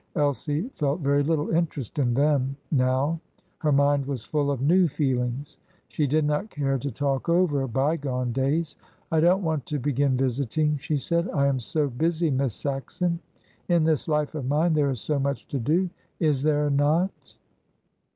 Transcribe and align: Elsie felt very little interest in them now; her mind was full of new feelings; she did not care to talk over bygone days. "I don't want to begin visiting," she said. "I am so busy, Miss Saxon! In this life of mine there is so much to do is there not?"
Elsie 0.15 0.67
felt 0.73 0.99
very 1.01 1.21
little 1.21 1.51
interest 1.51 1.99
in 1.99 2.15
them 2.15 2.57
now; 2.71 3.19
her 3.59 3.71
mind 3.71 4.03
was 4.07 4.23
full 4.25 4.49
of 4.49 4.59
new 4.59 4.87
feelings; 4.87 5.57
she 5.89 6.07
did 6.07 6.25
not 6.25 6.49
care 6.49 6.79
to 6.79 6.89
talk 6.89 7.29
over 7.29 7.67
bygone 7.67 8.31
days. 8.31 8.77
"I 9.11 9.19
don't 9.19 9.43
want 9.43 9.67
to 9.67 9.77
begin 9.77 10.17
visiting," 10.17 10.77
she 10.77 10.97
said. 10.97 11.29
"I 11.29 11.45
am 11.45 11.59
so 11.59 11.87
busy, 11.87 12.31
Miss 12.31 12.55
Saxon! 12.55 13.19
In 13.69 13.83
this 13.83 14.07
life 14.07 14.33
of 14.33 14.47
mine 14.47 14.73
there 14.73 14.89
is 14.89 15.01
so 15.01 15.19
much 15.19 15.47
to 15.49 15.59
do 15.59 15.87
is 16.19 16.41
there 16.41 16.71
not?" 16.71 17.35